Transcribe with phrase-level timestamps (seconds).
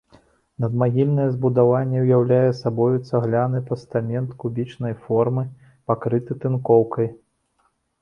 [0.63, 5.49] Надмагільнае збудаванне ўяўляе сабою цагляны пастамент кубічнай формы,
[5.89, 7.07] пакрыты тынкоўкай.